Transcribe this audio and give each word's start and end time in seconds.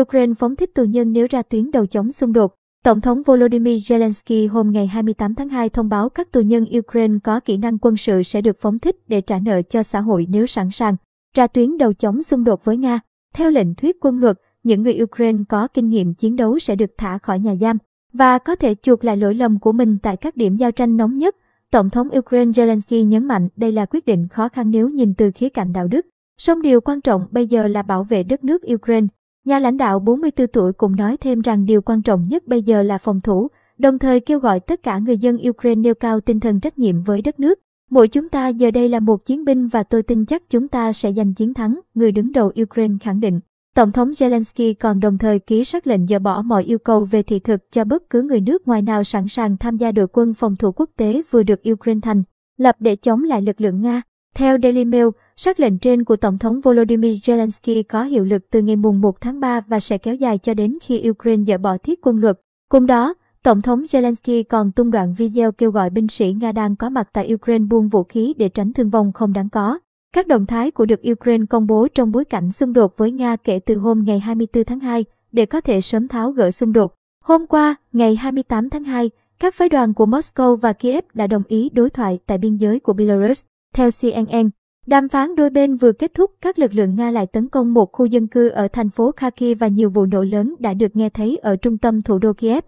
Ukraine 0.00 0.34
phóng 0.34 0.56
thích 0.56 0.74
tù 0.74 0.84
nhân 0.84 1.12
nếu 1.12 1.26
ra 1.30 1.42
tuyến 1.42 1.70
đầu 1.70 1.86
chống 1.86 2.12
xung 2.12 2.32
đột. 2.32 2.54
Tổng 2.84 3.00
thống 3.00 3.22
Volodymyr 3.22 3.92
Zelensky 3.92 4.48
hôm 4.48 4.70
ngày 4.72 4.86
28 4.86 5.34
tháng 5.34 5.48
2 5.48 5.68
thông 5.68 5.88
báo 5.88 6.08
các 6.08 6.32
tù 6.32 6.40
nhân 6.40 6.64
Ukraine 6.78 7.14
có 7.24 7.40
kỹ 7.40 7.56
năng 7.56 7.78
quân 7.78 7.96
sự 7.96 8.22
sẽ 8.22 8.40
được 8.40 8.56
phóng 8.60 8.78
thích 8.78 8.96
để 9.08 9.20
trả 9.20 9.38
nợ 9.38 9.62
cho 9.62 9.82
xã 9.82 10.00
hội 10.00 10.26
nếu 10.30 10.46
sẵn 10.46 10.70
sàng 10.70 10.96
ra 11.36 11.46
tuyến 11.46 11.78
đầu 11.78 11.92
chống 11.92 12.22
xung 12.22 12.44
đột 12.44 12.64
với 12.64 12.76
Nga. 12.76 13.00
Theo 13.34 13.50
lệnh 13.50 13.74
thuyết 13.74 13.96
quân 14.00 14.20
luật, 14.20 14.36
những 14.62 14.82
người 14.82 14.98
Ukraine 15.02 15.38
có 15.48 15.68
kinh 15.68 15.88
nghiệm 15.88 16.14
chiến 16.14 16.36
đấu 16.36 16.58
sẽ 16.58 16.76
được 16.76 16.90
thả 16.98 17.18
khỏi 17.18 17.38
nhà 17.38 17.54
giam 17.54 17.78
và 18.12 18.38
có 18.38 18.54
thể 18.54 18.74
chuộc 18.82 19.04
lại 19.04 19.16
lỗi 19.16 19.34
lầm 19.34 19.58
của 19.58 19.72
mình 19.72 19.98
tại 20.02 20.16
các 20.16 20.36
điểm 20.36 20.56
giao 20.56 20.72
tranh 20.72 20.96
nóng 20.96 21.18
nhất. 21.18 21.36
Tổng 21.70 21.90
thống 21.90 22.08
Ukraine 22.18 22.50
Zelensky 22.50 23.06
nhấn 23.06 23.24
mạnh 23.24 23.48
đây 23.56 23.72
là 23.72 23.86
quyết 23.86 24.06
định 24.06 24.28
khó 24.28 24.48
khăn 24.48 24.70
nếu 24.70 24.88
nhìn 24.88 25.14
từ 25.14 25.30
khía 25.34 25.48
cạnh 25.48 25.72
đạo 25.72 25.88
đức. 25.88 26.06
Song 26.38 26.62
điều 26.62 26.80
quan 26.80 27.00
trọng 27.00 27.26
bây 27.30 27.46
giờ 27.46 27.68
là 27.68 27.82
bảo 27.82 28.04
vệ 28.04 28.22
đất 28.22 28.44
nước 28.44 28.62
Ukraine. 28.74 29.06
Nhà 29.44 29.58
lãnh 29.58 29.76
đạo 29.76 29.98
44 29.98 30.46
tuổi 30.46 30.72
cũng 30.72 30.96
nói 30.96 31.16
thêm 31.16 31.40
rằng 31.40 31.64
điều 31.64 31.82
quan 31.82 32.02
trọng 32.02 32.28
nhất 32.28 32.46
bây 32.46 32.62
giờ 32.62 32.82
là 32.82 32.98
phòng 32.98 33.20
thủ, 33.20 33.48
đồng 33.78 33.98
thời 33.98 34.20
kêu 34.20 34.38
gọi 34.38 34.60
tất 34.60 34.82
cả 34.82 34.98
người 34.98 35.18
dân 35.18 35.38
Ukraine 35.48 35.80
nêu 35.80 35.94
cao 35.94 36.20
tinh 36.20 36.40
thần 36.40 36.60
trách 36.60 36.78
nhiệm 36.78 37.02
với 37.02 37.22
đất 37.22 37.40
nước. 37.40 37.58
Mỗi 37.90 38.08
chúng 38.08 38.28
ta 38.28 38.48
giờ 38.48 38.70
đây 38.70 38.88
là 38.88 39.00
một 39.00 39.24
chiến 39.24 39.44
binh 39.44 39.68
và 39.68 39.82
tôi 39.82 40.02
tin 40.02 40.26
chắc 40.26 40.50
chúng 40.50 40.68
ta 40.68 40.92
sẽ 40.92 41.12
giành 41.12 41.34
chiến 41.34 41.54
thắng, 41.54 41.80
người 41.94 42.12
đứng 42.12 42.32
đầu 42.32 42.52
Ukraine 42.62 42.94
khẳng 43.00 43.20
định. 43.20 43.40
Tổng 43.74 43.92
thống 43.92 44.10
Zelensky 44.10 44.74
còn 44.80 45.00
đồng 45.00 45.18
thời 45.18 45.38
ký 45.38 45.64
sắc 45.64 45.86
lệnh 45.86 46.06
dỡ 46.06 46.18
bỏ 46.18 46.42
mọi 46.42 46.64
yêu 46.64 46.78
cầu 46.78 47.04
về 47.04 47.22
thị 47.22 47.38
thực 47.38 47.72
cho 47.72 47.84
bất 47.84 48.10
cứ 48.10 48.22
người 48.22 48.40
nước 48.40 48.68
ngoài 48.68 48.82
nào 48.82 49.04
sẵn 49.04 49.28
sàng 49.28 49.56
tham 49.56 49.76
gia 49.76 49.92
đội 49.92 50.06
quân 50.12 50.34
phòng 50.34 50.56
thủ 50.56 50.72
quốc 50.72 50.90
tế 50.96 51.22
vừa 51.30 51.42
được 51.42 51.60
Ukraine 51.72 52.00
thành 52.02 52.22
lập 52.56 52.76
để 52.78 52.96
chống 52.96 53.24
lại 53.24 53.42
lực 53.42 53.60
lượng 53.60 53.80
Nga. 53.80 54.02
Theo 54.34 54.58
Daily 54.62 54.84
Mail, 54.84 55.06
sắc 55.36 55.60
lệnh 55.60 55.78
trên 55.78 56.04
của 56.04 56.16
Tổng 56.16 56.38
thống 56.38 56.60
Volodymyr 56.60 57.30
Zelensky 57.30 57.82
có 57.88 58.02
hiệu 58.02 58.24
lực 58.24 58.50
từ 58.50 58.62
ngày 58.62 58.76
mùng 58.76 59.00
1 59.00 59.20
tháng 59.20 59.40
3 59.40 59.60
và 59.60 59.80
sẽ 59.80 59.98
kéo 59.98 60.14
dài 60.14 60.38
cho 60.38 60.54
đến 60.54 60.78
khi 60.82 61.10
Ukraine 61.10 61.44
dỡ 61.44 61.58
bỏ 61.58 61.76
thiết 61.78 61.98
quân 62.02 62.20
luật. 62.20 62.40
Cùng 62.68 62.86
đó, 62.86 63.14
Tổng 63.42 63.62
thống 63.62 63.82
Zelensky 63.82 64.44
còn 64.48 64.72
tung 64.72 64.90
đoạn 64.90 65.14
video 65.18 65.52
kêu 65.52 65.70
gọi 65.70 65.90
binh 65.90 66.08
sĩ 66.08 66.32
Nga 66.40 66.52
đang 66.52 66.76
có 66.76 66.90
mặt 66.90 67.08
tại 67.12 67.34
Ukraine 67.34 67.64
buông 67.64 67.88
vũ 67.88 68.04
khí 68.04 68.34
để 68.38 68.48
tránh 68.48 68.72
thương 68.72 68.90
vong 68.90 69.12
không 69.12 69.32
đáng 69.32 69.48
có. 69.48 69.78
Các 70.14 70.26
động 70.26 70.46
thái 70.46 70.70
của 70.70 70.86
được 70.86 71.00
Ukraine 71.12 71.46
công 71.50 71.66
bố 71.66 71.88
trong 71.94 72.12
bối 72.12 72.24
cảnh 72.24 72.52
xung 72.52 72.72
đột 72.72 72.96
với 72.96 73.10
Nga 73.10 73.36
kể 73.36 73.58
từ 73.58 73.74
hôm 73.74 74.04
ngày 74.04 74.20
24 74.20 74.64
tháng 74.64 74.80
2 74.80 75.04
để 75.32 75.46
có 75.46 75.60
thể 75.60 75.80
sớm 75.80 76.08
tháo 76.08 76.30
gỡ 76.30 76.50
xung 76.50 76.72
đột. 76.72 76.94
Hôm 77.24 77.46
qua, 77.46 77.74
ngày 77.92 78.16
28 78.16 78.70
tháng 78.70 78.84
2, 78.84 79.10
các 79.40 79.54
phái 79.54 79.68
đoàn 79.68 79.94
của 79.94 80.06
Moscow 80.06 80.56
và 80.56 80.72
Kiev 80.72 81.04
đã 81.14 81.26
đồng 81.26 81.42
ý 81.48 81.68
đối 81.72 81.90
thoại 81.90 82.18
tại 82.26 82.38
biên 82.38 82.56
giới 82.56 82.80
của 82.80 82.92
Belarus. 82.92 83.44
Theo 83.74 83.90
CNN, 84.00 84.50
đàm 84.86 85.08
phán 85.08 85.34
đôi 85.36 85.50
bên 85.50 85.76
vừa 85.76 85.92
kết 85.92 86.14
thúc, 86.14 86.30
các 86.40 86.58
lực 86.58 86.74
lượng 86.74 86.94
Nga 86.94 87.10
lại 87.10 87.26
tấn 87.26 87.48
công 87.48 87.74
một 87.74 87.92
khu 87.92 88.06
dân 88.06 88.26
cư 88.26 88.48
ở 88.48 88.68
thành 88.68 88.90
phố 88.90 89.12
Kharkiv 89.16 89.58
và 89.60 89.68
nhiều 89.68 89.90
vụ 89.90 90.06
nổ 90.06 90.22
lớn 90.22 90.54
đã 90.58 90.74
được 90.74 90.96
nghe 90.96 91.08
thấy 91.08 91.36
ở 91.36 91.56
trung 91.56 91.78
tâm 91.78 92.02
thủ 92.02 92.18
đô 92.18 92.32
Kiev. 92.32 92.64